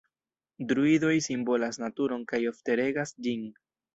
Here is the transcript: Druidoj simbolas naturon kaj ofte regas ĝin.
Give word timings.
Druidoj 0.71 1.11
simbolas 1.25 1.79
naturon 1.83 2.25
kaj 2.31 2.39
ofte 2.53 2.79
regas 2.83 3.15
ĝin. 3.27 3.47